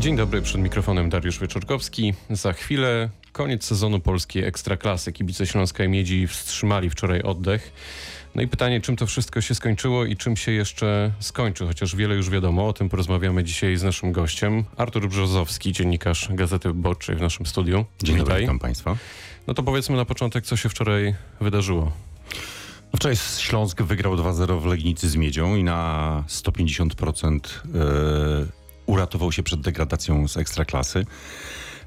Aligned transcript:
Dzień 0.00 0.16
dobry, 0.16 0.42
przed 0.42 0.60
mikrofonem 0.60 1.10
Dariusz 1.10 1.38
Wieczorkowski. 1.38 2.14
Za 2.30 2.52
chwilę 2.52 3.10
koniec 3.32 3.64
sezonu 3.64 4.00
polskiej 4.00 4.44
Ekstraklasy. 4.44 5.12
Kibice 5.12 5.46
Śląskiej 5.46 5.88
Miedzi 5.88 6.26
wstrzymali 6.26 6.90
wczoraj 6.90 7.22
oddech. 7.22 7.72
No 8.34 8.42
i 8.42 8.48
pytanie, 8.48 8.80
czym 8.80 8.96
to 8.96 9.06
wszystko 9.06 9.40
się 9.40 9.54
skończyło 9.54 10.04
i 10.04 10.16
czym 10.16 10.36
się 10.36 10.52
jeszcze 10.52 11.12
skończy, 11.20 11.66
chociaż 11.66 11.96
wiele 11.96 12.14
już 12.14 12.30
wiadomo. 12.30 12.68
O 12.68 12.72
tym 12.72 12.88
porozmawiamy 12.88 13.44
dzisiaj 13.44 13.76
z 13.76 13.82
naszym 13.82 14.12
gościem. 14.12 14.64
Artur 14.76 15.08
Brzozowski, 15.08 15.72
dziennikarz 15.72 16.28
Gazety 16.30 16.68
Wyborczej 16.68 17.16
w 17.16 17.20
naszym 17.20 17.46
studiu. 17.46 17.84
Dzień 18.02 18.16
dobry, 18.16 18.40
witam 18.40 18.58
Państwa. 18.58 18.96
No 19.46 19.54
to 19.54 19.62
powiedzmy 19.62 19.96
na 19.96 20.04
początek, 20.04 20.44
co 20.46 20.56
się 20.56 20.68
wczoraj 20.68 21.14
wydarzyło. 21.40 21.92
No 22.92 22.96
wczoraj 22.96 23.16
Śląsk 23.38 23.82
wygrał 23.82 24.16
2-0 24.16 24.60
w 24.60 24.66
Legnicy 24.66 25.08
z 25.08 25.16
Miedzią 25.16 25.56
i 25.56 25.64
na 25.64 26.24
150% 26.28 27.40
e, 27.74 28.65
uratował 28.86 29.32
się 29.32 29.42
przed 29.42 29.60
degradacją 29.60 30.28
z 30.28 30.36
Ekstraklasy. 30.36 31.06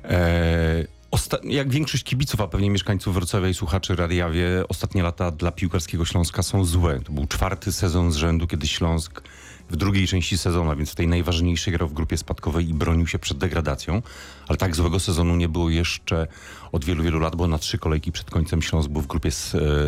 E, 0.03 0.99
jak 1.43 1.69
większość 1.69 2.03
kibiców, 2.03 2.41
a 2.41 2.47
pewnie 2.47 2.69
mieszkańców 2.69 3.13
Wrocławia 3.13 3.47
i 3.47 3.53
słuchaczy 3.53 3.95
Radia 3.95 4.29
wie, 4.29 4.63
ostatnie 4.69 5.03
lata 5.03 5.31
dla 5.31 5.51
piłkarskiego 5.51 6.05
Śląska 6.05 6.43
są 6.43 6.65
złe. 6.65 6.99
To 6.99 7.11
był 7.11 7.27
czwarty 7.27 7.71
sezon 7.71 8.11
z 8.11 8.15
rzędu, 8.15 8.47
kiedy 8.47 8.67
Śląsk 8.67 9.21
w 9.69 9.75
drugiej 9.75 10.07
części 10.07 10.37
sezonu, 10.37 10.75
więc 10.75 10.91
w 10.91 10.95
tej 10.95 11.07
najważniejszej 11.07 11.73
grał 11.73 11.87
w 11.87 11.93
grupie 11.93 12.17
spadkowej 12.17 12.69
i 12.69 12.73
bronił 12.73 13.07
się 13.07 13.19
przed 13.19 13.37
degradacją. 13.37 14.01
Ale 14.47 14.57
tak 14.57 14.75
złego 14.75 14.99
sezonu 14.99 15.35
nie 15.35 15.49
było 15.49 15.69
jeszcze 15.69 16.27
od 16.71 16.85
wielu, 16.85 17.03
wielu 17.03 17.19
lat, 17.19 17.35
bo 17.35 17.47
na 17.47 17.57
trzy 17.57 17.77
kolejki 17.77 18.11
przed 18.11 18.29
końcem 18.29 18.61
Śląsk 18.61 18.89
był 18.89 19.01
w 19.01 19.07
grupie 19.07 19.29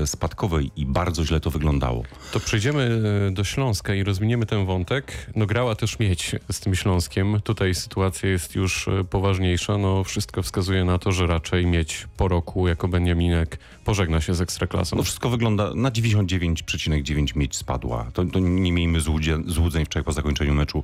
e, 0.01 0.07
spadkowej 0.07 0.71
i 0.75 0.85
bardzo 0.85 1.25
źle 1.25 1.39
to 1.39 1.51
wyglądało. 1.51 2.03
To 2.31 2.39
przejdziemy 2.39 3.01
e, 3.27 3.31
do 3.31 3.43
Śląska 3.43 3.95
i 3.95 4.03
rozwiniemy 4.03 4.45
ten 4.45 4.65
wątek. 4.65 5.31
No 5.35 5.45
grała 5.45 5.75
też 5.75 5.99
mieć 5.99 6.35
z 6.51 6.59
tym 6.59 6.75
Śląskiem. 6.75 7.41
Tutaj 7.43 7.75
sytuacja 7.75 8.29
jest 8.29 8.55
już 8.55 8.87
e, 8.87 9.03
poważniejsza. 9.03 9.77
No 9.77 10.03
wszystko 10.03 10.43
wskazuje 10.43 10.85
na 10.85 10.99
to, 10.99 11.11
że 11.11 11.27
raczej 11.27 11.65
mieć 11.65 12.07
po 12.17 12.27
roku 12.27 12.67
jako 12.67 12.87
Beniaminek 12.87 13.59
pożegna 13.85 14.21
się 14.21 14.33
z 14.33 14.41
Ekstraklasą. 14.41 14.95
No 14.95 15.03
wszystko 15.03 15.29
wygląda 15.29 15.73
na 15.75 15.91
99,9 15.91 17.35
mieć 17.35 17.55
spadła. 17.55 18.11
To, 18.13 18.25
to 18.25 18.39
nie 18.39 18.71
miejmy 18.71 18.99
złudzeń 19.45 19.70
wczoraj 19.85 20.03
po 20.03 20.11
zakończeniu 20.11 20.53
meczu. 20.53 20.83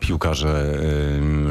Piłkarze 0.00 0.78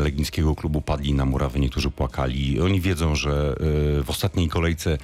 Legnickiego 0.03 0.55
klubu 0.55 0.81
padli 0.81 1.13
na 1.13 1.25
murawy, 1.25 1.59
niektórzy 1.59 1.91
płakali. 1.91 2.61
Oni 2.61 2.81
wiedzą, 2.81 3.15
że 3.15 3.55
y, 3.99 4.03
w 4.03 4.09
ostatniej 4.09 4.49
kolejce 4.49 4.97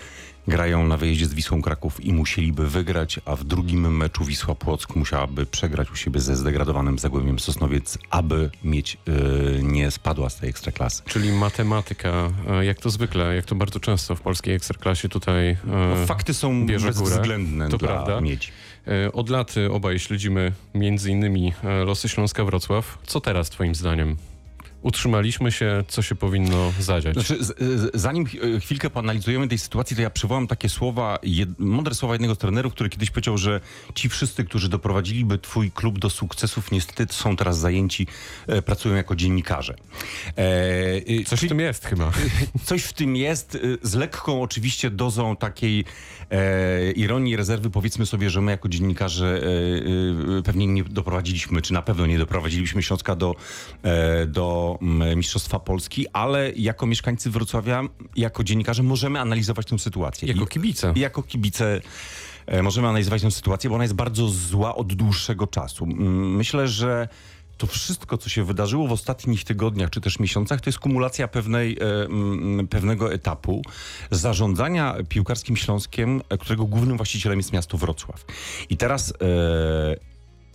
grają 0.48 0.88
na 0.88 0.98
wyjeździe 0.98 1.26
z 1.26 1.34
Wisłą 1.34 1.62
Kraków 1.62 2.06
i 2.06 2.14
musieliby 2.14 2.70
wygrać, 2.70 3.20
a 3.26 3.36
w 3.36 3.44
drugim 3.44 3.98
meczu 3.98 4.26
Wisła 4.26 4.56
Płock 4.56 4.96
musiałaby 4.96 5.46
przegrać 5.46 5.92
u 5.92 5.96
siebie 5.96 6.20
ze 6.20 6.36
zdegradowanym 6.36 7.00
Zagłębiem 7.00 7.40
Sosnowiec, 7.40 7.98
aby 8.10 8.50
mieć 8.64 8.98
y, 9.08 9.64
nie 9.64 9.92
spadła 9.92 10.30
z 10.30 10.36
tej 10.36 10.50
ekstraklasy. 10.50 11.04
Czyli 11.06 11.32
matematyka, 11.32 12.30
jak 12.62 12.80
to 12.80 12.90
zwykle, 12.90 13.36
jak 13.36 13.46
to 13.46 13.56
bardzo 13.56 13.80
często 13.80 14.16
w 14.16 14.22
polskiej 14.22 14.56
ekstraklasie 14.56 15.10
tutaj 15.10 15.50
y, 15.52 15.58
no, 15.66 16.06
Fakty 16.06 16.34
są 16.34 16.66
bezwzględne 16.66 17.70
to 17.70 17.78
dla 17.78 17.88
prawda. 17.88 18.22
miedzi. 18.22 18.52
Od 19.14 19.30
lat 19.30 19.56
obaj 19.72 20.00
śledzimy 20.00 20.52
między 20.74 21.12
innymi 21.12 21.54
losy 21.86 22.10
Śląska 22.10 22.46
Wrocław. 22.46 22.98
Co 23.06 23.22
teraz 23.22 23.50
twoim 23.50 23.76
zdaniem? 23.76 24.18
Utrzymaliśmy 24.82 25.52
się, 25.52 25.84
co 25.88 26.02
się 26.02 26.16
powinno 26.16 26.74
zadziać. 26.80 27.14
Znaczy, 27.14 27.38
zanim 27.94 28.26
chwilkę 28.60 28.90
poanalizujemy 28.90 29.48
tej 29.48 29.58
sytuacji, 29.58 29.96
to 29.96 30.02
ja 30.02 30.10
przywołam 30.10 30.48
takie 30.48 30.70
słowa, 30.70 31.20
jed, 31.24 31.60
mądre 31.60 31.96
słowa 31.96 32.14
jednego 32.14 32.36
z 32.36 32.38
trenerów, 32.38 32.74
który 32.74 32.90
kiedyś 32.90 33.12
powiedział, 33.12 33.38
że 33.38 33.62
ci 33.96 34.10
wszyscy, 34.10 34.44
którzy 34.44 34.70
doprowadziliby 34.70 35.38
twój 35.38 35.72
klub 35.72 36.00
do 36.00 36.10
sukcesów, 36.10 36.72
niestety 36.72 37.14
są 37.14 37.36
teraz 37.36 37.60
zajęci, 37.60 38.08
e, 38.48 38.62
pracują 38.62 38.96
jako 38.96 39.16
dziennikarze. 39.16 39.76
E, 40.36 41.24
coś 41.24 41.40
w 41.40 41.48
tym 41.48 41.60
jest 41.60 41.86
chyba. 41.86 42.12
Coś 42.66 42.84
w 42.84 42.94
tym 42.94 43.16
jest, 43.16 43.56
e, 43.56 43.60
z 43.82 43.96
lekką 43.96 44.42
oczywiście 44.42 44.90
dozą 44.90 45.36
takiej 45.36 45.86
e, 46.32 46.92
ironii, 46.92 47.36
rezerwy. 47.36 47.70
Powiedzmy 47.70 48.06
sobie, 48.06 48.30
że 48.30 48.42
my 48.42 48.52
jako 48.52 48.70
dziennikarze 48.70 49.42
e, 49.42 50.40
e, 50.40 50.44
pewnie 50.44 50.68
nie 50.68 50.84
doprowadziliśmy, 50.84 51.62
czy 51.62 51.74
na 51.74 51.82
pewno 51.82 52.06
nie 52.06 52.18
doprowadziliśmy 52.18 52.84
Śląska 52.84 53.16
do, 53.16 53.36
do 54.28 54.67
Mistrzostwa 55.16 55.60
Polski, 55.60 56.06
ale 56.14 56.52
jako 56.52 56.86
mieszkańcy 56.86 57.30
Wrocławia, 57.30 57.84
jako 58.16 58.44
dziennikarze 58.44 58.84
możemy 58.84 59.20
analizować 59.20 59.66
tę 59.66 59.80
sytuację. 59.80 60.28
Jako 60.28 60.46
kibice. 60.46 60.94
I, 60.96 61.00
jako 61.00 61.24
kibice 61.24 61.82
e, 62.46 62.64
możemy 62.64 62.88
analizować 62.88 63.22
tę 63.22 63.32
sytuację, 63.32 63.70
bo 63.70 63.76
ona 63.76 63.84
jest 63.84 63.96
bardzo 63.96 64.28
zła 64.28 64.76
od 64.76 64.94
dłuższego 64.94 65.48
czasu. 65.48 65.86
Myślę, 65.86 66.68
że 66.68 67.08
to 67.58 67.68
wszystko, 67.68 68.18
co 68.18 68.30
się 68.30 68.44
wydarzyło 68.44 68.88
w 68.88 68.92
ostatnich 68.92 69.44
tygodniach 69.44 69.90
czy 69.90 70.02
też 70.02 70.20
miesiącach, 70.20 70.62
to 70.62 70.70
jest 70.70 70.80
kumulacja 70.80 71.28
pewnej, 71.28 71.78
e, 72.62 72.68
pewnego 72.68 73.14
etapu 73.14 73.62
zarządzania 74.12 74.96
piłkarskim 75.10 75.58
Śląskiem, 75.58 76.22
e, 76.30 76.38
którego 76.38 76.66
głównym 76.66 76.98
właścicielem 76.98 77.40
jest 77.40 77.54
miasto 77.54 77.78
Wrocław. 77.78 78.26
I 78.70 78.78
teraz 78.78 79.14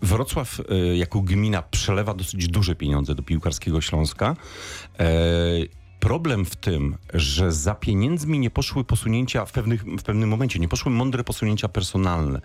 Wrocław 0.02 0.60
e, 0.60 0.96
jako 0.96 1.20
gmina 1.20 1.62
przelewa 1.62 2.14
dosyć 2.14 2.48
duże 2.48 2.74
pieniądze 2.74 3.14
do 3.14 3.22
piłkarskiego 3.22 3.80
Śląska. 3.80 4.36
E, 4.98 5.06
problem 6.00 6.44
w 6.44 6.56
tym, 6.56 6.96
że 7.14 7.52
za 7.52 7.74
pieniędzmi 7.74 8.38
nie 8.38 8.50
poszły 8.50 8.84
posunięcia 8.84 9.44
w, 9.44 9.52
pewnych, 9.52 9.84
w 9.84 10.02
pewnym 10.02 10.28
momencie, 10.28 10.58
nie 10.58 10.68
poszły 10.68 10.92
mądre 10.92 11.24
posunięcia 11.24 11.68
personalne, 11.68 12.40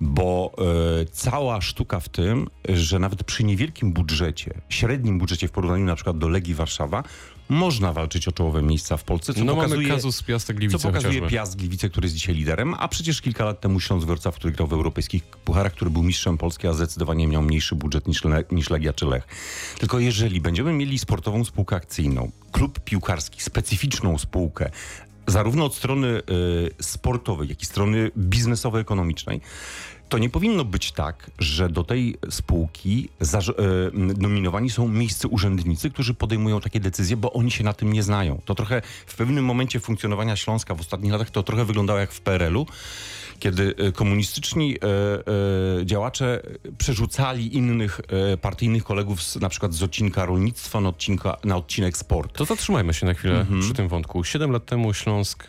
bo 0.00 0.52
e, 0.58 1.04
cała 1.04 1.60
sztuka 1.60 2.00
w 2.00 2.08
tym, 2.08 2.46
że 2.68 2.98
nawet 2.98 3.24
przy 3.24 3.44
niewielkim 3.44 3.92
budżecie, 3.92 4.54
średnim 4.68 5.18
budżecie 5.18 5.48
w 5.48 5.50
porównaniu 5.50 5.84
na 5.84 5.94
przykład 5.94 6.18
do 6.18 6.28
Legii 6.28 6.54
Warszawa, 6.54 7.02
można 7.48 7.92
walczyć 7.92 8.28
o 8.28 8.32
czołowe 8.32 8.62
miejsca 8.62 8.96
w 8.96 9.04
Polsce. 9.04 9.34
Co 9.34 9.44
no 9.44 9.54
pokazuje, 9.54 9.86
mamy 9.86 9.94
kazus 9.94 10.22
Piastek 10.22 10.56
Gliwice 10.56 10.78
Co 10.78 10.88
pokazuje 10.88 11.12
chociażby. 11.12 11.36
Piast 11.36 11.56
Gliwice, 11.56 11.90
który 11.90 12.06
jest 12.06 12.14
dzisiaj 12.14 12.34
liderem, 12.34 12.74
a 12.78 12.88
przecież 12.88 13.20
kilka 13.20 13.44
lat 13.44 13.60
temu 13.60 13.78
Wrocław, 13.98 14.34
który 14.34 14.52
grał 14.52 14.68
w 14.68 14.72
europejskich 14.72 15.24
pucharach, 15.24 15.72
który 15.72 15.90
był 15.90 16.02
mistrzem 16.02 16.38
Polski, 16.38 16.66
a 16.66 16.72
zdecydowanie 16.72 17.26
miał 17.26 17.42
mniejszy 17.42 17.74
budżet 17.74 18.08
niż, 18.08 18.24
Le 18.24 18.44
niż 18.50 18.70
Legia 18.70 18.92
czy 18.92 19.06
Lech. 19.06 19.26
Tylko 19.78 19.98
jeżeli 19.98 20.40
będziemy 20.40 20.72
mieli 20.72 20.98
sportową 20.98 21.44
spółkę 21.44 21.76
akcyjną, 21.76 22.30
klub 22.52 22.80
piłkarski, 22.80 23.42
specyficzną 23.42 24.18
spółkę, 24.18 24.70
zarówno 25.26 25.64
od 25.64 25.74
strony 25.74 26.08
y, 26.08 26.22
sportowej, 26.82 27.48
jak 27.48 27.62
i 27.62 27.66
strony 27.66 28.10
biznesowo-ekonomicznej, 28.18 29.40
to 30.08 30.18
nie 30.18 30.30
powinno 30.30 30.64
być 30.64 30.92
tak, 30.92 31.30
że 31.38 31.68
do 31.68 31.84
tej 31.84 32.16
spółki 32.30 33.08
e, 33.20 33.40
nominowani 34.18 34.70
są 34.70 34.88
miejscy 34.88 35.28
urzędnicy, 35.28 35.90
którzy 35.90 36.14
podejmują 36.14 36.60
takie 36.60 36.80
decyzje, 36.80 37.16
bo 37.16 37.32
oni 37.32 37.50
się 37.50 37.64
na 37.64 37.72
tym 37.72 37.92
nie 37.92 38.02
znają. 38.02 38.40
To 38.44 38.54
trochę 38.54 38.82
w 39.06 39.16
pewnym 39.16 39.44
momencie 39.44 39.80
funkcjonowania 39.80 40.36
Śląska 40.36 40.74
w 40.74 40.80
ostatnich 40.80 41.12
latach 41.12 41.30
to 41.30 41.42
trochę 41.42 41.64
wyglądało 41.64 41.98
jak 41.98 42.12
w 42.12 42.20
PRL-u, 42.20 42.66
kiedy 43.38 43.74
e, 43.76 43.92
komunistyczni 43.92 44.76
e, 44.76 45.86
działacze 45.86 46.42
przerzucali 46.78 47.56
innych 47.56 48.00
partyjnych 48.40 48.84
kolegów 48.84 49.22
z, 49.22 49.36
na 49.36 49.48
przykład 49.48 49.74
z 49.74 49.82
odcinka 49.82 50.26
rolnictwa 50.26 50.80
na, 50.80 50.88
odcinka, 50.88 51.36
na 51.44 51.56
odcinek 51.56 51.96
sport. 51.96 52.38
To 52.38 52.44
zatrzymajmy 52.44 52.94
się 52.94 53.06
na 53.06 53.14
chwilę 53.14 53.40
mhm. 53.40 53.60
przy 53.60 53.72
tym 53.72 53.88
wątku. 53.88 54.24
Siedem 54.24 54.50
lat 54.50 54.66
temu 54.66 54.94
Śląsk 54.94 55.46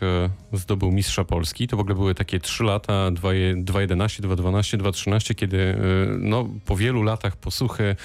zdobył 0.52 0.92
mistrza 0.92 1.24
Polski. 1.24 1.68
To 1.68 1.76
w 1.76 1.80
ogóle 1.80 1.94
były 1.94 2.14
takie 2.14 2.40
trzy 2.40 2.64
lata, 2.64 3.10
2.11, 3.10 4.20
2.12, 4.20 4.45
2.13, 4.52 5.34
kiedy 5.34 5.58
e, 5.58 5.76
no, 6.18 6.48
po 6.64 6.76
wielu 6.76 7.02
latach 7.02 7.36
posłuchy 7.36 7.96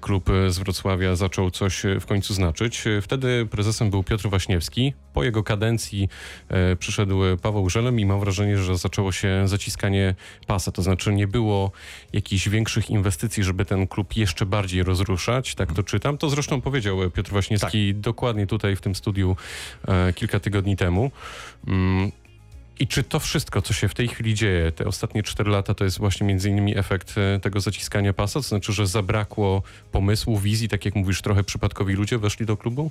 klub 0.00 0.30
z 0.48 0.58
Wrocławia 0.58 1.16
zaczął 1.16 1.50
coś 1.50 1.82
w 2.00 2.06
końcu 2.06 2.34
znaczyć. 2.34 2.84
Wtedy 3.02 3.46
prezesem 3.50 3.90
był 3.90 4.02
Piotr 4.02 4.28
Waśniewski. 4.28 4.94
Po 5.14 5.24
jego 5.24 5.42
kadencji 5.42 6.08
przyszedł 6.78 7.20
Paweł 7.42 7.70
Żelem 7.70 8.00
i 8.00 8.06
mam 8.06 8.20
wrażenie, 8.20 8.58
że 8.58 8.78
zaczęło 8.78 9.12
się 9.12 9.48
zaciskanie 9.48 10.14
pasa, 10.46 10.72
to 10.72 10.82
znaczy 10.82 11.12
nie 11.12 11.26
było 11.26 11.72
jakichś 12.12 12.48
większych 12.48 12.90
inwestycji, 12.90 13.44
żeby 13.44 13.64
ten 13.64 13.86
klub 13.86 14.16
jeszcze 14.16 14.46
bardziej 14.46 14.82
rozruszać, 14.82 15.54
tak 15.54 15.72
to 15.72 15.82
czytam. 15.82 16.18
To 16.18 16.30
zresztą 16.30 16.60
powiedział 16.60 17.10
Piotr 17.10 17.32
Waśniewski 17.32 17.94
tak. 17.94 18.00
dokładnie 18.00 18.46
tutaj 18.46 18.76
w 18.76 18.80
tym 18.80 18.94
studiu 18.94 19.36
e, 19.88 20.12
kilka 20.12 20.40
tygodni 20.40 20.76
temu. 20.76 21.10
I 22.80 22.86
czy 22.86 23.02
to 23.02 23.20
wszystko, 23.20 23.62
co 23.62 23.72
się 23.72 23.88
w 23.88 23.94
tej 23.94 24.08
chwili 24.08 24.34
dzieje, 24.34 24.72
te 24.72 24.86
ostatnie 24.86 25.22
cztery 25.22 25.50
lata, 25.50 25.74
to 25.74 25.84
jest 25.84 25.98
właśnie 25.98 26.26
między 26.26 26.48
innymi 26.48 26.78
efekt 26.78 27.14
e, 27.18 27.40
tego 27.40 27.60
zaciskania 27.60 28.12
pasa? 28.12 28.32
To 28.32 28.42
znaczy, 28.42 28.72
że 28.72 28.86
zabrakło 28.86 29.62
pomysłu, 29.92 30.38
wizji, 30.38 30.68
tak 30.68 30.84
jak 30.84 30.94
mówisz, 30.94 31.22
trochę 31.22 31.44
przypadkowi 31.44 31.94
ludzie 31.94 32.18
weszli 32.18 32.46
do 32.46 32.56
klubu? 32.56 32.90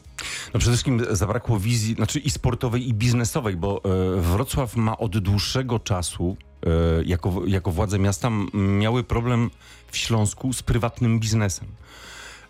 No 0.54 0.60
przede 0.60 0.74
wszystkim 0.74 1.06
zabrakło 1.10 1.60
wizji, 1.60 1.96
znaczy 1.96 2.20
i 2.20 2.30
sportowej, 2.30 2.90
i 2.90 2.94
biznesowej, 2.94 3.56
bo 3.56 3.82
e, 4.18 4.22
Wrocław 4.22 4.76
ma 4.76 4.98
od 4.98 5.18
dłuższego 5.18 5.80
czasu 5.80 6.38
e, 6.66 6.70
jako, 7.06 7.42
jako 7.48 7.72
władze 7.72 8.00
miasta 8.00 8.30
miały 8.54 9.04
problem 9.04 9.50
w 9.92 9.98
Śląsku 9.98 10.54
z 10.54 10.64
prywatnym 10.64 11.20
biznesem. 11.20 11.68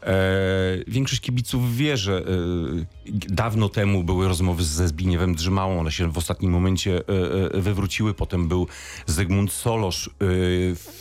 E, 0.03 0.83
większość 0.87 1.21
kibiców 1.21 1.75
wie, 1.75 1.97
że 1.97 2.17
e, 2.17 2.23
dawno 3.29 3.69
temu 3.69 4.03
były 4.03 4.27
rozmowy 4.27 4.63
ze 4.63 4.87
Zbigniewem 4.87 5.35
Drzymałą, 5.35 5.79
one 5.79 5.91
się 5.91 6.11
w 6.11 6.17
ostatnim 6.17 6.51
momencie 6.51 7.01
e, 7.53 7.61
wywróciły. 7.61 8.13
Potem 8.13 8.47
był 8.47 8.67
Zygmunt 9.05 9.51
Solosz. 9.51 10.09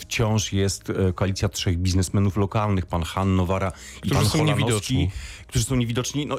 Wciąż 0.00 0.52
jest 0.52 0.92
koalicja 1.14 1.48
trzech 1.48 1.78
biznesmenów 1.78 2.36
lokalnych, 2.36 2.86
pan 2.86 3.02
Han 3.02 3.36
Nowara 3.36 3.72
i 4.04 4.10
pan 4.10 4.24
Holanowski, 4.24 5.10
którzy 5.46 5.64
są 5.64 5.76
niewidoczni. 5.76 6.26
No, 6.26 6.38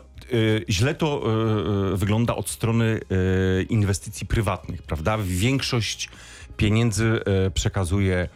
źle 0.70 0.96
to 0.96 1.24
wygląda 1.94 2.36
od 2.36 2.50
strony 2.50 3.00
inwestycji 3.70 4.28
prywatnych, 4.28 4.84
prawda? 4.84 5.18
Większość 5.22 6.10
pieniędzy 6.58 7.20
przekazuje 7.54 8.30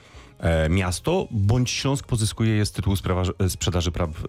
miasto, 0.70 1.28
bądź 1.32 1.72
Śląsk 1.72 2.08
pozyskuje 2.08 2.56
je 2.56 2.66
z 2.66 2.72
tytułu 2.72 2.96
sprawa- 2.96 3.50
sprzedaży 3.50 3.92
praw 3.92 4.10
e, 4.10 4.24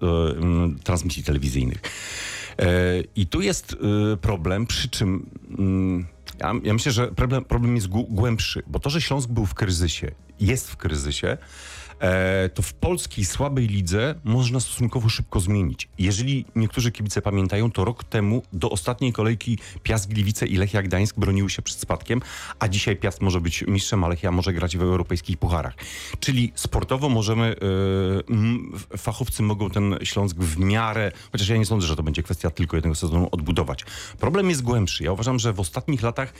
transmisji 0.84 1.24
telewizyjnych. 1.24 1.78
E, 2.58 2.66
I 3.16 3.26
tu 3.26 3.40
jest 3.42 3.76
e, 4.12 4.16
problem, 4.16 4.66
przy 4.66 4.88
czym 4.88 5.30
mm, 5.58 6.06
ja, 6.40 6.52
ja 6.64 6.72
myślę, 6.72 6.92
że 6.92 7.08
problem, 7.08 7.44
problem 7.44 7.74
jest 7.76 7.88
głę- 7.88 8.06
głębszy, 8.08 8.62
bo 8.66 8.78
to, 8.78 8.90
że 8.90 9.00
Śląsk 9.00 9.28
był 9.28 9.46
w 9.46 9.54
kryzysie, 9.54 10.10
jest 10.40 10.70
w 10.70 10.76
kryzysie, 10.76 11.28
e, 11.28 11.38
to 12.54 12.62
w 12.62 12.74
polskiej 12.74 13.24
słabej 13.24 13.66
lidze 13.66 14.14
można 14.24 14.60
stosunkowo 14.60 15.08
szybko 15.08 15.40
zmienić. 15.40 15.88
Jeżeli 15.98 16.44
niektórzy 16.56 16.92
kibice 16.92 17.22
pamiętają, 17.22 17.70
to 17.70 17.84
rok 17.84 18.04
temu 18.04 18.42
do 18.52 18.70
ostatniej 18.70 19.12
kolejki 19.12 19.58
Piast 19.82 20.08
Gliwice 20.08 20.46
i 20.46 20.56
Lechia 20.56 20.82
Gdańsk 20.82 21.18
broniły 21.18 21.50
się 21.50 21.62
przed 21.62 21.78
spadkiem, 21.78 22.20
a 22.58 22.68
dzisiaj 22.68 22.96
Piast 22.96 23.20
może 23.20 23.40
być 23.40 23.64
mistrzem, 23.66 24.04
a 24.04 24.08
Lechia 24.08 24.30
może 24.30 24.52
grać 24.52 24.76
w 24.76 24.82
europejskich 24.82 25.36
pucharach. 25.38 25.74
Czyli 26.20 26.52
sportowo 26.54 27.08
możemy, 27.08 27.44
e, 27.44 27.54
m, 28.30 28.72
fachowcy 28.96 29.42
mogą 29.42 29.70
ten 29.70 29.96
Śląsk 30.02 30.36
w 30.36 30.58
miarę, 30.58 31.12
chociaż 31.32 31.48
ja 31.48 31.56
nie 31.56 31.66
sądzę, 31.66 31.86
że 31.86 31.96
to 31.96 32.02
będzie 32.02 32.22
kwestia 32.22 32.50
tylko 32.50 32.76
jednego 32.76 32.94
sezonu, 32.94 33.28
odbudować. 33.32 33.84
Problem 34.18 34.50
jest 34.50 34.62
głębszy. 34.62 35.04
Ja 35.04 35.12
uważam, 35.12 35.38
że 35.38 35.52
w 35.52 35.60
ostatnich 35.60 36.02
latach 36.02 36.32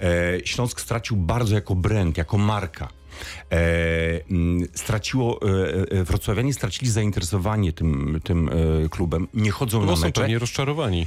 e, 0.00 0.46
Śląsk 0.46 0.80
stracił 0.80 1.16
bardzo 1.16 1.54
jako 1.54 1.74
brand, 1.74 2.18
jako 2.18 2.38
marka. 2.38 3.01
E, 3.50 4.20
mm, 4.30 4.68
straciło, 4.74 5.40
e, 5.42 5.98
e, 6.00 6.04
wrocławianie 6.04 6.54
stracili 6.54 6.90
zainteresowanie 6.90 7.72
tym, 7.72 8.20
tym 8.24 8.50
klubem, 8.90 9.28
nie 9.34 9.50
chodzą 9.50 9.80
Bo 9.80 9.86
na 9.86 9.96
są 9.96 10.02
mecze. 10.02 10.20
pewnie 10.20 10.38
rozczarowani. 10.38 11.06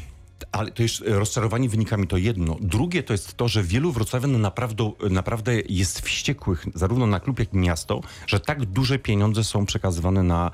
Ale 0.52 0.72
to 0.72 0.84
jest 0.84 1.04
rozczarowanie 1.06 1.70
wynikami 1.70 2.08
to 2.08 2.18
jedno. 2.18 2.58
Drugie 2.62 3.04
to 3.04 3.14
jest 3.14 3.34
to, 3.34 3.48
że 3.48 3.64
wielu 3.64 3.92
wrocławian 3.92 4.42
naprawdę, 4.42 4.92
naprawdę 5.10 5.54
jest 5.70 6.02
wściekłych 6.02 6.66
zarówno 6.74 7.08
na 7.08 7.20
klub, 7.20 7.40
jak 7.40 7.54
i 7.54 7.58
miasto, 7.58 8.02
że 8.28 8.40
tak 8.40 8.66
duże 8.66 9.00
pieniądze 9.00 9.44
są 9.44 9.66
przekazywane 9.66 10.24
na, 10.24 10.52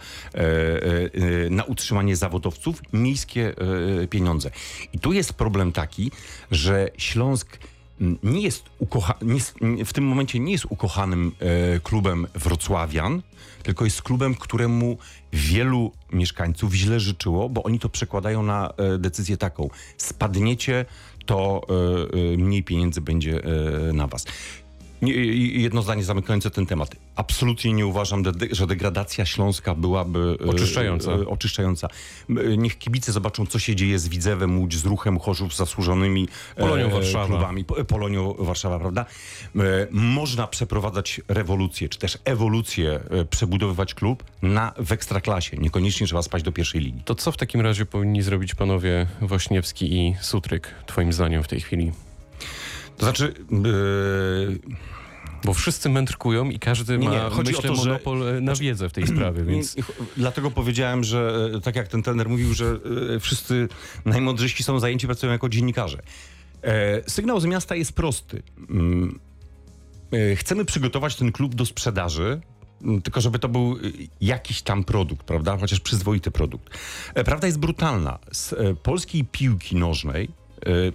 na 1.49 1.63
utrzymanie 1.63 2.15
zawodowców, 2.15 2.81
miejskie 2.93 3.55
pieniądze. 4.09 4.51
I 4.93 4.99
tu 4.99 5.13
jest 5.13 5.33
problem 5.33 5.71
taki, 5.71 6.11
że 6.51 6.89
Śląsk 6.97 7.57
nie 8.23 8.41
jest, 8.41 8.63
ukocha, 8.79 9.13
nie, 9.61 9.85
w 9.85 9.93
tym 9.93 10.03
momencie 10.03 10.39
nie 10.39 10.51
jest 10.51 10.65
ukochanym 10.69 11.31
e, 11.39 11.79
klubem 11.79 12.27
wrocławian, 12.35 13.21
tylko 13.63 13.85
jest 13.85 14.01
klubem, 14.01 14.35
któremu 14.35 14.97
wielu 15.33 15.91
mieszkańców 16.13 16.73
źle 16.73 16.99
życzyło, 16.99 17.49
bo 17.49 17.63
oni 17.63 17.79
to 17.79 17.89
przekładają 17.89 18.43
na 18.43 18.73
e, 18.77 18.97
decyzję 18.97 19.37
taką. 19.37 19.69
Spadniecie, 19.97 20.85
to 21.25 21.61
e, 21.69 22.33
e, 22.33 22.37
mniej 22.37 22.63
pieniędzy 22.63 23.01
będzie 23.01 23.43
e, 23.43 23.93
na 23.93 24.07
was. 24.07 24.25
Jedno 25.01 25.81
zdanie 25.81 26.03
zamykające 26.03 26.51
ten 26.51 26.65
temat. 26.65 26.95
Absolutnie 27.15 27.73
nie 27.73 27.85
uważam, 27.87 28.23
że 28.51 28.67
degradacja 28.67 29.25
Śląska 29.25 29.75
byłaby 29.75 30.37
e, 30.41 30.47
Oczyszczająca. 30.49 31.11
e, 31.11 31.27
oczyszczająca. 31.27 31.87
E, 32.29 32.57
Niech 32.57 32.77
kibice 32.77 33.11
zobaczą, 33.11 33.45
co 33.45 33.59
się 33.59 33.75
dzieje 33.75 33.99
z 33.99 34.07
Widzewem 34.07 34.59
Łódź, 34.59 34.75
z 34.77 34.85
Ruchem 34.85 35.19
Chorzów, 35.19 35.53
z 35.53 35.57
zasłużonymi 35.57 36.27
Polonią 36.57 36.89
Warszawa. 36.89 37.25
klubami, 37.27 37.65
Po- 37.65 37.85
Polonią 37.85 38.33
Warszawa, 38.39 38.79
prawda? 38.79 39.05
Można 39.91 40.47
przeprowadzać 40.47 41.21
rewolucję, 41.27 41.89
czy 41.89 41.99
też 41.99 42.17
ewolucję, 42.25 42.99
przebudowywać 43.29 43.93
klub 43.93 44.23
na, 44.41 44.73
w 44.77 44.91
ekstraklasie. 44.91 45.57
Niekoniecznie 45.57 46.07
trzeba 46.07 46.21
spać 46.21 46.43
do 46.43 46.51
pierwszej 46.51 46.81
ligi. 46.81 47.01
To 47.05 47.15
co 47.15 47.31
w 47.31 47.37
takim 47.37 47.61
razie 47.61 47.85
powinni 47.85 48.21
zrobić 48.21 48.55
panowie 48.55 49.07
Wośniewski 49.21 49.93
i 49.93 50.15
Sutryk, 50.21 50.67
twoim 50.85 51.13
zdaniem 51.13 51.43
w 51.43 51.47
tej 51.47 51.61
chwili? 51.61 51.91
To 53.01 53.05
znaczy... 53.05 53.33
e, 53.51 54.71
Bo 55.45 55.53
wszyscy 55.53 55.89
mędrkują 55.89 56.49
i 56.49 56.59
każdy 56.59 56.99
ma, 56.99 57.11
nie, 57.11 57.19
chodzi 57.19 57.51
myślę, 57.53 57.71
o 57.71 57.73
to, 57.75 57.81
że- 57.81 57.89
monopol 57.89 58.27
e, 58.27 58.41
na 58.41 58.55
wiedzę 58.55 58.89
w 58.89 58.93
tej 58.93 59.07
sprawie, 59.07 59.43
więc... 59.43 59.75
Dlatego 60.17 60.51
powiedziałem, 60.51 61.03
że 61.03 61.49
e, 61.55 61.61
tak 61.61 61.75
jak 61.75 61.87
ten 61.87 62.03
trener 62.03 62.29
mówił, 62.29 62.53
że 62.53 62.79
e, 63.15 63.19
wszyscy 63.19 63.67
najmądrzejsi 64.05 64.63
są 64.63 64.79
zajęci, 64.79 65.07
pracują 65.07 65.31
jako 65.31 65.49
dziennikarze. 65.49 65.97
Sygnał 67.07 67.39
z 67.39 67.45
miasta 67.45 67.75
jest 67.75 67.93
prosty. 67.93 68.43
Mm, 68.69 69.19
Chcemy 70.35 70.65
przygotować 70.65 71.15
ten 71.15 71.31
klub 71.31 71.55
do 71.55 71.65
sprzedaży, 71.65 72.41
mm, 72.81 73.01
tylko 73.01 73.21
żeby 73.21 73.39
to 73.39 73.49
był 73.49 73.77
jakiś 74.21 74.61
tam 74.61 74.83
produkt, 74.83 75.25
prawda? 75.25 75.57
Chociaż 75.57 75.79
przyzwoity 75.79 76.31
produkt. 76.31 76.77
Prawda 77.25 77.47
jest 77.47 77.59
brutalna. 77.59 78.19
Z 78.31 78.55
polskiej 78.79 79.23
piłki 79.25 79.75
nożnej 79.75 80.29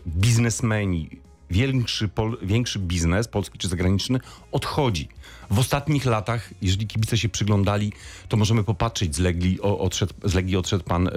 biznesmeni, 0.06 1.10
większy, 1.50 2.08
pol, 2.08 2.38
większy 2.42 2.78
biznes, 2.78 3.28
polski 3.28 3.58
czy 3.58 3.68
zagraniczny, 3.68 4.18
odchodzi. 4.52 5.08
W 5.50 5.58
ostatnich 5.58 6.04
latach, 6.04 6.50
jeżeli 6.62 6.86
kibice 6.86 7.18
się 7.18 7.28
przyglądali, 7.28 7.92
to 8.28 8.36
możemy 8.36 8.64
popatrzeć, 8.64 9.16
z 9.16 9.18
Legii, 9.18 9.60
o, 9.60 9.78
odszedł, 9.78 10.14
z 10.24 10.34
Legii 10.34 10.56
odszedł 10.56 10.84
pan... 10.84 11.08
E, 11.08 11.10
e, 11.12 11.14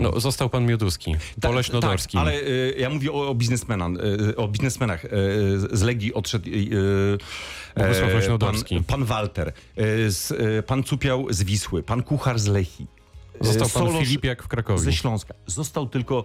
No, 0.00 0.20
został 0.20 0.50
pan 0.50 0.66
Mioduski, 0.66 1.12
tak, 1.12 1.50
Poleś 1.50 1.72
Nodorski. 1.72 2.12
Tak, 2.12 2.20
ale 2.26 2.32
e, 2.32 2.70
ja 2.78 2.90
mówię 2.90 3.12
o, 3.12 3.28
o, 3.28 3.34
biznesmenach, 3.34 3.90
o 4.36 4.48
biznesmenach. 4.48 5.06
Z 5.72 5.82
Legii 5.82 6.14
odszedł 6.14 6.50
Bogusław 7.76 8.14
Leśnodorski. 8.14 8.74
pan, 8.74 8.84
pan 8.84 9.04
Walter, 9.04 9.52
z, 10.08 10.32
pan 10.66 10.84
Cupiał 10.84 11.26
z 11.30 11.42
Wisły, 11.42 11.82
pan 11.82 12.02
Kuchar 12.02 12.38
z 12.38 12.46
Lechii. 12.46 12.86
e, 13.40 13.44
Został 13.44 13.68
pan 13.68 13.92
Solosz 13.92 14.06
Filipiak 14.06 14.42
w 14.42 14.48
Krakowie. 14.48 14.78
Ze 14.78 14.92
Śląska. 14.92 15.34
Został 15.46 15.86
tylko 15.88 16.24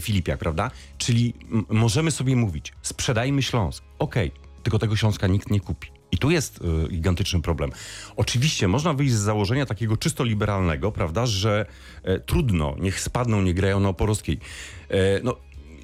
Filipiak, 0.00 0.38
prawda? 0.38 0.70
Czyli 0.98 1.34
możemy 1.68 2.10
sobie 2.10 2.36
mówić, 2.36 2.72
sprzedajmy 2.82 3.42
Śląsk. 3.42 3.84
Okej, 3.98 4.32
tylko 4.62 4.78
tego 4.78 4.96
Śląska 4.96 5.26
nikt 5.26 5.50
nie 5.50 5.60
kupi. 5.60 5.96
I 6.12 6.18
tu 6.18 6.30
jest 6.30 6.60
e, 6.84 6.88
gigantyczny 6.88 7.42
problem. 7.42 7.70
Oczywiście 8.16 8.68
można 8.68 8.94
wyjść 8.94 9.14
z 9.14 9.18
założenia 9.18 9.66
takiego 9.66 9.96
czysto 9.96 10.24
liberalnego, 10.24 10.92
prawda, 10.92 11.26
że 11.26 11.66
e, 12.02 12.20
trudno, 12.20 12.76
niech 12.80 13.00
spadną, 13.00 13.42
nie 13.42 13.54
grają 13.54 13.80
na 13.80 13.88
Oporowskiej. 13.88 14.38
E, 14.88 15.20
no, 15.22 15.36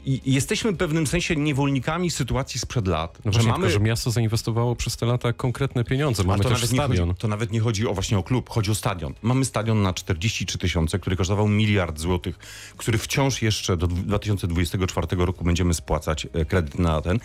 i, 0.04 0.32
jesteśmy 0.32 0.72
w 0.72 0.76
pewnym 0.76 1.06
sensie 1.06 1.37
niewolnikami 1.37 2.10
sytuacji 2.10 2.60
sprzed 2.60 2.88
lat, 2.88 3.19
No 3.25 3.32
że 3.32 3.37
właśnie, 3.37 3.52
mamy... 3.52 3.66
tylko, 3.66 3.78
że 3.78 3.84
miasto 3.84 4.10
zainwestowało 4.10 4.76
przez 4.76 4.96
te 4.96 5.06
lata 5.06 5.32
konkretne 5.32 5.84
pieniądze. 5.84 6.25
Mamy 6.25 6.43
to 6.43 6.49
też 6.49 6.64
stadion. 6.66 7.08
chodzi, 7.08 7.20
to 7.20 7.28
nawet 7.28 7.52
nie 7.52 7.60
chodzi 7.60 7.87
o 7.87 7.94
właśnie 7.94 8.19
o 8.19 8.22
klub, 8.22 8.50
chodzi 8.50 8.70
o 8.70 8.75
stadion. 8.75 9.14
Mamy 9.22 9.44
stadion 9.44 9.82
na 9.82 9.93
43 9.93 10.58
tysiące, 10.58 10.99
który 10.99 11.16
kosztował 11.16 11.49
miliard 11.49 11.99
złotych, 11.99 12.38
który 12.76 12.99
wciąż 12.99 13.42
jeszcze 13.42 13.76
do 13.76 13.87
2024 13.87 15.06
roku 15.16 15.44
będziemy 15.44 15.75
spłacać 15.75 16.26
e, 16.32 16.44
kredyt 16.44 16.78
na 16.78 17.00
ten. 17.00 17.21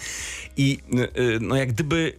I 0.57 0.79
e, 0.93 1.03
e, 1.03 1.10
no 1.41 1.55
jak 1.55 1.74
gdyby 1.74 2.13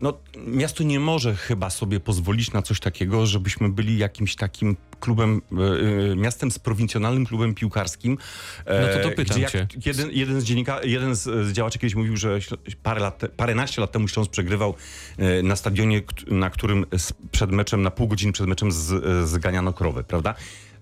no, 0.00 0.18
miasto 0.46 0.84
nie 0.84 1.00
może 1.00 1.34
chyba 1.34 1.70
sobie 1.70 2.00
pozwolić 2.00 2.52
na 2.52 2.62
coś 2.62 2.80
takiego, 2.80 3.26
żebyśmy 3.26 3.68
byli 3.68 3.98
jakimś 3.98 4.36
takim 4.36 4.76
klubem, 5.00 5.42
e, 5.52 6.12
e, 6.12 6.16
miastem 6.16 6.50
z 6.50 6.58
prowincjonalnym 6.58 7.26
klubem 7.26 7.54
piłkarskim. 7.54 8.18
e, 8.64 8.80
No 8.80 9.02
to 9.02 9.08
to 9.08 9.16
pytam 9.16 9.36
gdzie 9.36 9.40
jak 9.40 9.52
cię. 9.52 9.68
Jeden, 9.86 10.10
jeden 10.12 10.40
z 10.40 10.44
dziennika, 10.44 10.82
jeden 10.82 11.14
z, 11.14 11.52
działaczy 11.52 11.78
kiedyś 11.78 11.94
mówił, 11.94 12.16
że 12.16 12.38
parę 12.82 13.00
lat, 13.00 13.22
paręnaście 13.36 13.80
lat 13.80 13.92
temu 13.92 14.08
Śląsk 14.08 14.30
przegrywał 14.30 14.74
e, 15.18 15.42
na 15.42 15.56
stadionie, 15.56 16.02
na 16.26 16.50
którym 16.50 16.86
przed 17.30 17.50
meczem, 17.50 17.82
na 17.82 17.90
pół 17.90 18.08
godziny 18.08 18.32
przed 18.32 18.46
meczem 18.46 18.72
z, 18.72 18.92
e, 18.92 19.26
zganiano 19.26 19.72
krowy, 19.72 20.04
prawda? 20.04 20.34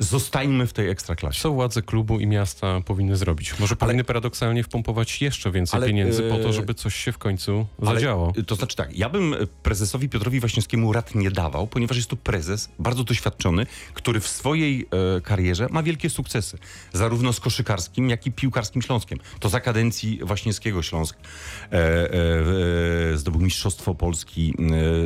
Zostańmy 0.03 0.67
w 0.67 0.73
tej 0.73 0.89
ekstraklasie. 0.89 1.43
Co 1.43 1.51
władze 1.51 1.83
klubu 1.83 2.21
i 2.21 2.27
miasta 2.27 2.81
powinny 2.81 3.17
zrobić? 3.17 3.59
Może 3.59 3.77
powinny 3.77 4.05
paradoksalnie 4.05 4.65
wpompować 4.65 5.23
jeszcze 5.23 5.51
więcej 5.51 5.79
Ale, 5.79 5.87
pieniędzy 5.87 6.23
po 6.23 6.37
to, 6.39 6.49
e, 6.49 6.53
żeby 6.53 6.75
coś 6.75 6.95
się 6.95 7.13
w 7.13 7.19
końcu 7.19 7.67
Ale, 7.87 7.95
zadziało. 7.95 8.33
To 8.47 8.55
znaczy 8.55 8.77
tak, 8.77 8.97
ja 8.97 9.09
bym 9.09 9.35
prezesowi 9.63 10.09
Piotrowi 10.09 10.41
Waśniewskiemu 10.41 10.93
rad 10.93 11.15
nie 11.15 11.31
dawał, 11.31 11.67
ponieważ 11.67 11.97
jest 11.97 12.11
to 12.11 12.17
prezes 12.17 12.69
bardzo 12.79 13.05
doświadczony, 13.05 13.67
który 13.95 14.21
w 14.21 14.29
swojej 14.29 14.89
e, 15.17 15.21
karierze 15.21 15.67
ma 15.71 15.83
wielkie 15.83 16.11
sukcesy. 16.11 16.59
Zarówno 16.93 17.33
z 17.33 17.41
koszykarskim, 17.41 18.11
jak 18.11 18.27
i 18.27 18.33
piłkarskim 18.33 18.83
Śląskiem. 18.83 19.19
To 19.41 19.49
za 19.49 19.61
kadencji 19.61 20.21
Waśniewskiego 20.23 20.83
Śląsk 20.83 21.17
e, 21.17 21.73
e, 21.73 23.13
e, 23.13 23.17
zdobył 23.17 23.41
Mistrzostwo 23.41 23.95
Polski, 23.95 24.55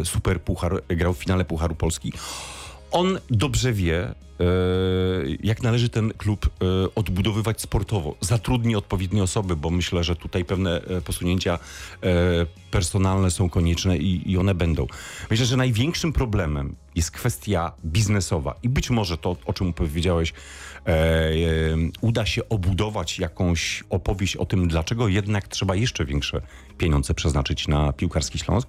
e, 0.01 0.05
Super 0.05 0.41
Puchar, 0.41 0.83
grał 0.89 1.15
w 1.15 1.19
finale 1.19 1.45
Pucharu 1.45 1.75
Polski. 1.75 2.13
On 2.97 3.19
dobrze 3.31 3.73
wie, 3.73 4.05
e, 4.05 4.15
jak 5.43 5.63
należy 5.63 5.89
ten 5.89 6.13
klub 6.13 6.47
e, 6.47 6.95
odbudowywać 6.95 7.61
sportowo. 7.61 8.17
Zatrudni 8.21 8.77
odpowiednie 8.77 9.23
osoby, 9.23 9.57
bo 9.57 9.71
myślę, 9.71 10.05
że 10.05 10.17
tutaj 10.17 10.45
pewne 10.45 10.83
e, 10.83 11.01
posunięcia 11.01 11.59
personalne 12.71 13.31
są 13.31 13.51
konieczne 13.51 13.97
i, 13.97 14.37
one 14.39 14.55
będą. 14.55 14.87
Myślę, 15.31 15.47
że 15.47 15.57
największym 15.57 16.13
problemem 16.13 16.77
jest 16.95 17.11
kwestia 17.11 17.73
biznesowa 17.85 18.55
i 18.63 18.69
być 18.69 18.91
może 18.91 19.19
to, 19.19 19.37
o 19.47 19.53
czym 19.53 19.73
powiedziałeś, 19.73 20.33
uda 22.01 22.27
się 22.27 22.49
obudować 22.49 23.19
jakąś 23.19 23.85
opowieść 23.91 24.37
o 24.37 24.47
tym, 24.47 24.69
dlaczego 24.69 25.09
jednak 25.09 25.49
trzeba 25.49 25.75
jeszcze 25.75 26.05
większe 26.05 26.43
pieniądze 26.79 27.15
przeznaczyć 27.15 27.69
na 27.69 27.93
piłkarski 27.93 28.39
Śląsk. 28.39 28.69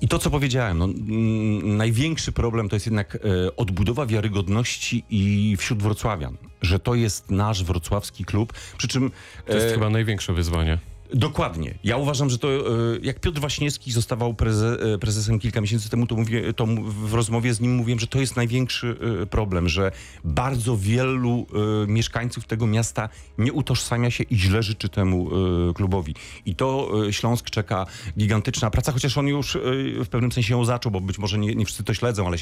I 0.00 0.08
to, 0.08 0.18
co 0.18 0.30
powiedziałem, 0.30 0.78
no, 0.78 0.84
mm, 0.84 1.76
największy 1.76 2.32
problem 2.32 2.68
to 2.68 2.76
jest 2.76 2.86
jednak 2.86 3.16
e, 3.16 3.56
odbudowa 3.56 4.06
wiarygodności 4.06 5.04
i 5.10 5.56
wśród 5.58 5.82
wrocławian, 5.82 6.36
że 6.62 6.78
to 6.78 6.94
jest 6.94 7.30
nasz 7.30 7.64
wrocławski 7.64 8.24
klub, 8.24 8.52
przy 8.78 8.88
czym... 8.88 9.10
To 9.46 9.54
jest 9.54 9.66
e, 9.66 9.72
chyba 9.72 9.90
największe 9.90 10.32
wyzwanie. 10.32 10.78
Dokładnie. 11.14 11.74
Ja 11.84 11.96
uważam, 11.96 12.30
że 12.30 12.38
to 12.38 12.48
e, 12.48 12.62
jak 13.02 13.20
Piotr 13.20 13.40
Waśniewski 13.40 13.92
zostawał 13.92 14.34
preze, 14.34 14.78
e, 14.94 14.98
prezesem 14.98 15.38
kilka 15.38 15.60
miesięcy 15.60 15.90
temu, 15.90 16.06
to, 16.06 16.16
mówię, 16.16 16.52
to 16.52 16.66
w 16.86 17.14
rozmowie 17.14 17.54
z 17.54 17.60
nim 17.60 17.74
mówiłem, 17.74 18.00
że 18.00 18.06
to 18.06 18.20
jest 18.20 18.36
największy 18.36 18.96
e, 19.22 19.26
problem, 19.26 19.68
że 19.68 19.92
bardzo 20.24 20.76
wielu 20.76 21.46
mieszkańców 21.88 22.46
tego 22.46 22.66
miasta 22.66 23.08
nie 23.38 23.52
utożsamia 23.52 24.10
się 24.10 24.24
i 24.24 24.36
źle 24.38 24.62
życzy 24.62 24.88
temu 24.88 25.30
klubowi. 25.74 26.14
I 26.46 26.54
to 26.54 26.90
Śląsk 27.10 27.50
czeka 27.50 27.86
gigantyczna 28.18 28.70
praca, 28.70 28.92
chociaż 28.92 29.18
on 29.18 29.26
już 29.26 29.58
w 30.04 30.08
pewnym 30.10 30.32
sensie 30.32 30.54
ją 30.54 30.64
zaczął, 30.64 30.92
bo 30.92 31.00
być 31.00 31.18
może 31.18 31.38
nie, 31.38 31.54
nie 31.54 31.64
wszyscy 31.64 31.84
to 31.84 31.94
śledzą, 31.94 32.26
ale 32.26 32.36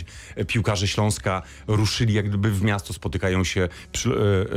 piłkarze 0.47 0.88
Śląska 0.88 1.42
ruszyli 1.66 2.14
jak 2.14 2.28
gdyby 2.28 2.50
w 2.50 2.62
miasto, 2.62 2.92
spotykają 2.92 3.44
się 3.44 3.68
przy, 3.92 4.11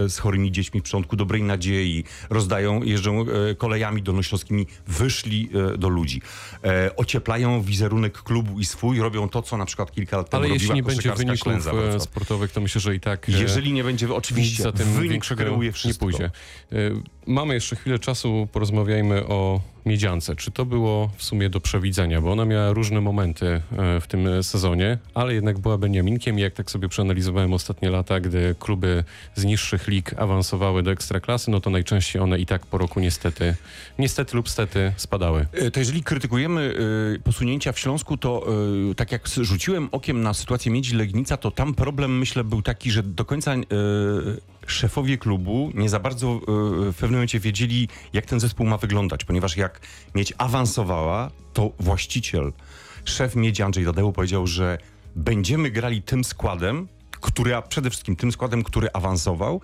z 0.08 0.18
chorymi 0.18 0.52
dziećmi 0.52 0.80
w 0.80 0.84
Przątku 0.84 1.16
Dobrej 1.16 1.44
Nadziei, 1.44 2.04
rozdają, 2.30 2.84
jeżdżą 2.84 3.22
e, 3.22 3.56
kolejami 3.98 4.04
dolnośląskimi, 4.04 4.68
wyszli 4.88 5.50
e, 5.74 5.77
do 5.77 5.89
ludzi. 5.89 6.22
E, 6.63 6.96
ocieplają 6.96 7.62
wizerunek 7.62 8.24
klubu 8.24 8.60
i 8.60 8.66
swój, 8.66 9.00
robią 9.00 9.30
to, 9.30 9.42
co 9.42 9.58
na 9.58 9.66
przykład 9.66 9.92
kilka 9.92 10.18
lat 10.18 10.30
temu 10.30 10.44
Ale 10.44 10.54
jeśli 10.54 10.74
nie 10.74 10.84
będzie 10.84 11.12
wyników 11.12 11.44
Klęza 11.44 11.72
e, 11.72 12.00
sportowych, 12.00 12.51
to 12.51 12.62
myślę, 12.62 12.82
że 12.82 12.96
i 12.96 13.00
tak 13.00 13.30
Jeżeli 13.30 13.74
nie 13.74 13.84
będzie, 13.84 14.13
oczywiście, 14.13 14.63
za 14.63 14.72
tym 14.72 14.88
wynik 14.88 15.25
kreuje 15.25 15.68
nie 15.68 15.72
wszystko. 15.72 16.06
pójdzie. 16.06 16.32
Mamy 17.27 17.53
jeszcze 17.53 17.75
chwilę 17.75 18.00
czasu, 18.00 18.48
porozmawiajmy 18.51 19.27
o 19.27 19.62
Miedziance. 19.86 20.36
Czy 20.36 20.51
to 20.51 20.65
było 20.65 21.10
w 21.17 21.24
sumie 21.24 21.50
do 21.50 21.60
przewidzenia? 21.60 22.22
Bo 22.22 22.31
ona 22.31 22.46
miała 22.46 22.74
różne 22.74 23.01
momenty 23.01 23.46
e, 23.46 23.62
w 24.01 24.07
tym 24.07 24.43
sezonie, 24.43 24.98
ale 25.13 25.34
jednak 25.34 25.60
była 25.60 25.77
Beniaminkiem 25.77 26.39
jak 26.39 26.53
tak 26.53 26.72
sobie 26.72 26.89
przeanalizowałem 26.89 27.53
ostatnie 27.53 27.89
lata, 27.89 28.19
gdy 28.19 28.55
kluby 28.60 29.03
z 29.36 29.46
niższych 29.46 29.88
lig 29.88 30.13
awansowały 30.17 30.84
do 30.84 30.91
ekstraklasy, 30.91 31.51
no 31.51 31.60
to 31.60 31.69
najczęściej 31.69 32.22
one 32.22 32.39
i 32.39 32.46
tak 32.46 32.65
po 32.65 32.77
roku 32.77 33.00
niestety, 33.00 33.55
niestety 34.00 34.36
lub 34.38 34.50
stety 34.50 34.93
spadały. 34.98 35.48
E, 35.53 35.72
To 35.72 35.79
jeżeli 35.79 36.03
krytykujemy 36.03 36.74
e, 37.15 37.19
posunięcia 37.19 37.72
w 37.72 37.79
Śląsku, 37.79 38.17
to 38.17 38.48
tak 38.96 39.12
jak 39.12 39.27
rzuciłem 39.27 39.89
okiem 39.91 40.22
na 40.22 40.34
sytuację 40.34 40.72
Miedzi 40.72 40.96
Legnica, 40.96 41.38
to 41.38 41.51
tam 41.51 41.74
problem 41.74 42.17
myślę 42.17 42.43
był 42.43 42.62
taki, 42.62 42.91
że 42.91 43.03
do 43.03 43.25
końca 43.25 43.55
szefowie 44.68 45.18
klubu 45.18 45.72
nie 45.74 45.90
za 45.90 46.00
bardzo 46.00 46.28
e, 46.28 46.40
w 46.92 46.96
pewnym 46.96 47.12
momencie 47.12 47.40
wiedzieli, 47.40 47.88
jak 48.14 48.26
ten 48.26 48.40
zespół 48.40 48.66
ma 48.66 48.78
wyglądać, 48.78 49.26
ponieważ 49.26 49.58
jak 49.58 49.80
Miedź 50.16 50.34
awansowała, 50.38 51.32
to 51.54 51.72
właściciel, 51.80 52.54
szef 53.06 53.36
Miedzi 53.36 53.64
Andrzej 53.64 53.86
Dadeu 53.86 54.14
powiedział, 54.14 54.48
że 54.48 54.78
będziemy 55.16 55.72
grali 55.72 56.02
tym 56.02 56.24
składem, 56.24 56.88
który, 57.22 57.56
a 57.56 57.62
przede 57.62 57.90
wszystkim 57.90 58.16
tym 58.16 58.32
składem, 58.32 58.64
który 58.64 58.88
awansował, 58.94 59.62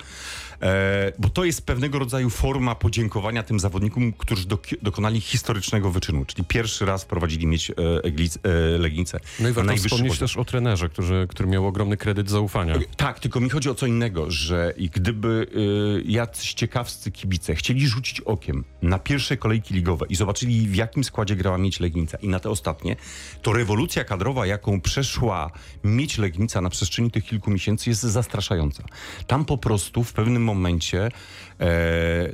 bo 1.20 1.30
to 1.30 1.44
jest 1.46 1.66
pewnego 1.66 2.00
rodzaju 2.00 2.30
forma 2.30 2.76
podziękowania 2.76 3.44
tym 3.44 3.60
zawodnikom, 3.60 4.14
którzy 4.14 4.48
dok- 4.48 4.78
dokonali 4.82 5.22
historycznego 5.22 5.92
wyczynu, 5.92 6.26
czyli 6.26 6.44
pierwszy 6.46 6.86
raz 6.86 7.06
prowadzili 7.06 7.48
mieć 7.48 7.72
e, 7.72 7.74
Eglic, 8.04 8.38
e, 8.44 8.50
Legnicę. 8.78 9.20
No 9.40 9.50
i 9.50 9.52
warto 9.52 9.76
wspomnieć 9.76 9.90
poziomie. 9.90 10.20
też 10.20 10.38
o 10.38 10.46
trenerze, 10.46 10.90
który, 10.90 11.28
który 11.28 11.50
miał 11.50 11.68
ogromny 11.68 11.98
kredyt 11.98 12.30
zaufania. 12.30 12.76
Tak, 12.98 13.20
tylko 13.20 13.40
mi 13.40 13.50
chodzi 13.50 13.70
o 13.70 13.76
co 13.76 13.86
innego, 13.86 14.32
że 14.32 14.74
gdyby 14.96 15.48
y, 16.08 16.12
jacyś 16.12 16.54
ciekawscy 16.54 17.12
kibice 17.12 17.56
chcieli 17.56 17.88
rzucić 17.88 18.22
okiem 18.22 18.64
na 18.82 19.00
pierwsze 19.00 19.38
kolejki 19.38 19.74
ligowe 19.74 20.06
i 20.10 20.16
zobaczyli 20.16 20.68
w 20.68 20.76
jakim 20.76 21.04
składzie 21.04 21.36
grała 21.36 21.58
Mieć 21.58 21.80
Legnica 21.80 22.18
i 22.18 22.28
na 22.28 22.40
te 22.40 22.50
ostatnie, 22.50 22.96
to 23.42 23.54
rewolucja 23.54 24.04
kadrowa, 24.04 24.46
jaką 24.46 24.82
przeszła 24.82 25.52
Mieć 25.84 26.18
Legnica 26.18 26.62
na 26.62 26.70
przestrzeni 26.70 27.12
tych 27.12 27.26
kilku 27.26 27.52
miesięcy 27.52 27.90
jest 27.90 28.02
zastraszająca. 28.02 28.84
Tam 29.28 29.46
po 29.46 29.58
prostu 29.58 30.04
w 30.04 30.14
pewnym 30.14 30.44
momencie 30.44 30.53
e, 31.60 31.66
e, 31.66 32.30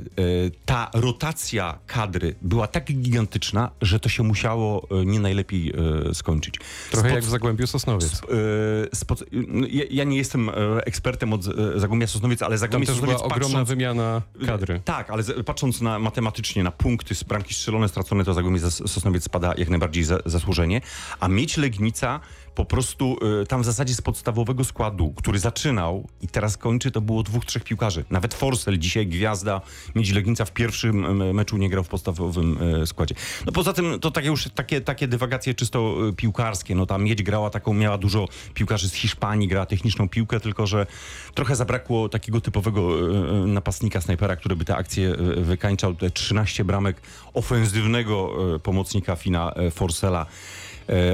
ta 0.66 0.90
rotacja 0.94 1.78
kadry 1.86 2.34
była 2.42 2.66
tak 2.66 2.84
gigantyczna, 2.92 3.70
że 3.82 4.00
to 4.00 4.08
się 4.08 4.22
musiało 4.22 4.86
e, 4.90 5.04
nie 5.04 5.20
najlepiej 5.20 5.72
e, 6.10 6.14
skończyć. 6.14 6.54
Trochę 6.90 7.08
Spod- 7.08 7.14
jak 7.14 7.24
w 7.24 7.28
Zagłębiu 7.28 7.66
Sosnowiec. 7.66 8.12
e, 8.12 8.96
spod, 8.96 9.24
no, 9.32 9.66
ja, 9.70 9.84
ja 9.90 10.04
nie 10.04 10.16
jestem 10.16 10.48
e, 10.48 10.52
ekspertem 10.84 11.32
od 11.32 11.44
Zagłębia 11.76 12.06
Sosnowiec, 12.06 12.42
ale 12.42 12.50
Tam 12.50 12.58
Zagłębie 12.58 12.86
też 12.86 13.00
była 13.00 13.12
Sosnowiec 13.12 13.32
ogromna 13.32 13.48
patrząc, 13.58 13.68
wymiana 13.68 14.22
kadry. 14.46 14.80
tak, 14.84 15.10
ale 15.10 15.22
z, 15.22 15.46
patrząc 15.46 15.80
na 15.80 15.98
matematycznie 15.98 16.62
na 16.62 16.70
punkty 16.70 17.14
bramki 17.28 17.54
strzelone, 17.54 17.88
stracone, 17.88 18.24
to 18.24 18.34
Zagłębie 18.34 18.60
Sosnowiec 18.70 19.24
spada 19.24 19.54
jak 19.58 19.68
najbardziej 19.68 20.04
za, 20.04 20.18
zasłużenie, 20.26 20.80
a 21.20 21.28
mieć 21.28 21.56
Legnica 21.56 22.20
po 22.54 22.64
prostu 22.64 23.16
e, 23.42 23.46
tam 23.46 23.62
w 23.62 23.64
zasadzie 23.64 23.94
z 23.94 24.00
podstawowego 24.00 24.64
składu, 24.64 25.12
który 25.16 25.38
zaczynał 25.38 26.08
i 26.22 26.28
teraz 26.28 26.56
kończy, 26.56 26.90
to 26.90 27.00
było 27.00 27.22
dwóch, 27.22 27.44
trzech 27.44 27.64
piłkarzy. 27.64 28.04
Nawet 28.10 28.34
Forsell, 28.34 28.78
dzisiaj 28.78 29.06
gwiazda 29.06 29.60
Miedzi 29.94 30.14
Legnica 30.14 30.44
w 30.44 30.52
pierwszym 30.52 31.16
meczu 31.34 31.56
nie 31.56 31.70
grał 31.70 31.84
w 31.84 31.88
podstawowym 31.88 32.58
e, 32.82 32.86
składzie. 32.86 33.14
No 33.46 33.52
poza 33.52 33.72
tym 33.72 34.00
to 34.00 34.10
takie 34.10 34.28
już 34.28 34.48
takie, 34.54 34.80
takie 34.80 35.08
dywagacje 35.08 35.54
czysto 35.54 35.96
e, 36.08 36.12
piłkarskie. 36.12 36.74
No 36.74 36.86
ta 36.86 36.98
Miedź 36.98 37.22
grała 37.22 37.50
taką, 37.50 37.74
miała 37.74 37.98
dużo 37.98 38.28
piłkarzy 38.54 38.88
z 38.88 38.94
Hiszpanii, 38.94 39.48
grała 39.48 39.66
techniczną 39.66 40.08
piłkę, 40.08 40.40
tylko 40.40 40.66
że 40.66 40.86
trochę 41.34 41.56
zabrakło 41.56 42.08
takiego 42.08 42.40
typowego 42.40 42.90
e, 42.90 43.46
napastnika, 43.46 44.00
snajpera, 44.00 44.36
który 44.36 44.56
by 44.56 44.64
tę 44.64 44.76
akcję 44.76 45.08
e, 45.10 45.40
wykańczał. 45.40 45.94
Te 45.94 46.10
13 46.10 46.64
bramek 46.64 47.00
ofensywnego 47.34 48.30
pomocnika 48.62 49.16
Fina 49.16 49.54
Forsella 49.70 50.26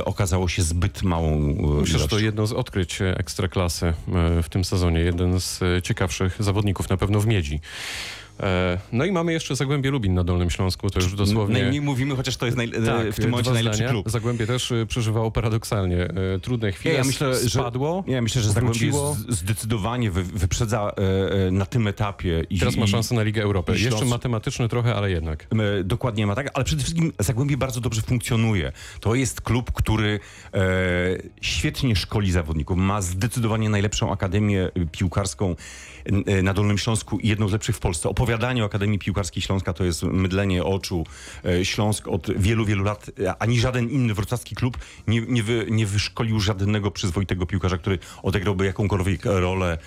okazało 0.05 0.49
się 0.49 0.63
zbyt 0.63 1.03
małą 1.27 1.77
e, 1.77 1.81
Myślę, 1.81 1.99
że 1.99 2.09
to 2.09 2.19
jedno 2.19 2.47
z 2.47 2.53
odkryć 2.53 3.03
e, 3.03 3.19
ekstraklasy 3.19 3.87
e, 3.87 4.43
w 4.43 4.49
tym 4.49 4.65
sezonie. 4.65 5.01
Jeden 5.01 5.41
z 5.41 5.61
ciekawszych 5.85 6.37
zawodników 6.43 6.89
na 6.89 6.97
pewno 6.97 7.21
w 7.21 7.27
Miedzi. 7.27 7.61
E, 8.41 8.79
No 8.93 9.05
i 9.05 9.13
mamy 9.13 9.33
jeszcze 9.33 9.57
Zagłębie 9.57 9.91
Lubin 9.91 10.15
na 10.15 10.25
Dolnym 10.25 10.51
Śląsku, 10.51 10.91
to 10.91 11.01
już 11.01 11.15
dosłownie... 11.15 11.59
Najmniej 11.61 11.81
mówimy, 11.81 12.17
chociaż 12.17 12.37
to 12.37 12.47
jest 12.47 12.59
naj, 12.59 12.67
e, 12.69 12.71
Tak, 12.87 13.13
w 13.13 13.17
tym 13.17 13.31
momencie 13.31 13.51
najlepszy 13.53 13.77
zdania. 13.77 13.91
klub. 13.91 14.11
Zagłębie 14.11 14.47
też 14.47 14.73
e, 14.73 14.87
przeżywało 14.87 15.31
paradoksalnie 15.31 16.09
trudne 16.43 16.73
chwile. 16.73 16.95
Ja 16.95 17.05
myślę, 17.05 17.35
że- 17.35 17.51
spadło, 17.51 18.05
Nie, 18.07 18.23
myślę, 18.23 18.43
że 18.43 18.51
Zagłębie 18.53 18.93
zdecydowanie 19.29 20.11
wy, 20.11 20.23
wyprzedza 20.23 20.93
na 21.53 21.67
tym 21.67 21.87
etapie. 21.87 22.45
I, 22.51 22.59
Teraz 22.59 22.77
ma 22.77 22.87
szansę 22.87 23.15
na 23.15 23.23
Ligę 23.23 23.43
Europy. 23.43 23.73
Jeszcze 23.79 24.05
matematyczny 24.05 24.69
trochę, 24.69 24.95
ale 24.95 25.11
jednak. 25.11 25.47
Dokładnie 25.85 26.27
ma 26.27 26.35
tak, 26.35 26.51
ale 26.55 26.65
przede 26.65 26.83
wszystkim 26.83 27.13
Zagłębie 27.19 27.57
bardzo 27.57 27.81
dobrze 27.81 28.03
funkcjonuje. 28.03 28.73
To 29.01 29.15
jest 29.15 29.41
klub, 29.41 29.73
który 29.73 30.21
e, 30.55 30.61
świetnie 31.41 31.97
szkoli 31.97 32.33
zawodników. 32.33 32.77
Ma 32.79 33.03
zdecydowanie 33.03 33.69
najlepszą 33.69 34.13
akademię 34.13 34.71
piłkarską 34.93 35.57
na 36.43 36.55
Dolnym 36.55 36.79
Śląsku 36.79 37.19
i 37.19 37.29
jedną 37.29 37.49
z 37.49 37.53
lepszych 37.53 37.77
w 37.77 37.81
Polsce. 37.81 38.09
Opowiadanie 38.27 38.63
o 38.63 38.67
Akademii 38.67 38.99
Piłkarskiej 38.99 39.43
Śląska 39.43 39.73
to 39.73 39.85
jest 39.85 40.03
mydlenie 40.03 40.65
oczu. 40.65 41.05
E, 41.45 41.65
Śląsk 41.65 42.09
od 42.09 42.39
wielu, 42.39 42.65
wielu 42.65 42.85
lat, 42.85 43.11
e, 43.21 43.37
ani 43.43 43.61
żaden 43.61 43.91
inny 43.91 44.15
wrocławski 44.15 44.55
klub 44.55 44.79
nie, 45.07 45.21
nie, 45.21 45.43
wy, 45.43 45.67
nie 45.71 45.87
wyszkolił 45.87 46.41
żadnego 46.41 46.91
przyzwoitego 46.91 47.47
piłkarza, 47.47 47.79
który 47.79 47.99
odegrałby 48.23 48.67
jakąkolwiek 48.67 49.25
rolę 49.25 49.79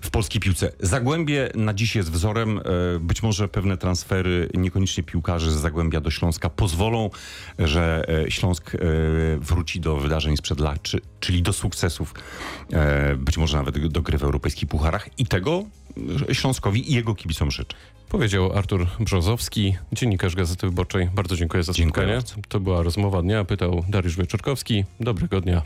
w 0.00 0.10
polskiej 0.10 0.40
piłce. 0.40 0.72
Zagłębie 0.80 1.50
na 1.54 1.74
dziś 1.74 1.96
jest 1.96 2.12
wzorem. 2.12 2.58
E, 2.58 2.62
Być 3.00 3.22
może 3.22 3.48
pewne 3.48 3.76
transfery, 3.76 4.48
niekoniecznie 4.54 5.02
piłkarzy 5.02 5.50
z 5.50 5.54
Zagłębia 5.54 6.00
do 6.00 6.10
Śląska 6.10 6.50
pozwolą, 6.50 7.10
że 7.58 8.04
Śląsk 8.28 8.72
wróci 9.40 9.80
do 9.80 9.96
wydarzeń 9.96 10.36
sprzed 10.36 10.60
lat, 10.60 10.82
czy, 10.82 11.00
czyli 11.20 11.42
do 11.42 11.52
sukcesów. 11.52 12.14
E, 12.72 13.16
Być 13.16 13.38
może 13.38 13.56
nawet 13.56 13.86
do 13.86 14.02
gry 14.02 14.18
w 14.18 14.22
europejskich 14.22 14.68
pucharach 14.68 15.08
i 15.18 15.26
tego 15.26 15.64
Śląskowi 16.32 16.90
i 16.92 16.94
jego 16.94 17.14
kibicom 17.14 17.50
życzę. 17.50 17.74
Powiedział 18.08 18.52
Artur 18.52 18.86
Brzozowski, 19.00 19.76
dziennikarz 19.92 20.34
Gazety 20.36 20.66
Wyborczej. 20.66 21.10
Bardzo 21.14 21.36
dziękuję 21.36 21.62
za 21.62 21.72
Dziękuję 21.72 22.06
spotkanie. 22.06 22.12
bardzo. 22.36 22.48
To 22.48 22.60
była 22.60 22.82
rozmowa 22.82 23.22
dnia. 23.22 23.44
Pytał 23.44 23.84
Dariusz 23.88 24.16
Wieczorkowski. 24.16 24.84
Dobrego 25.00 25.40
dnia. 25.40 25.62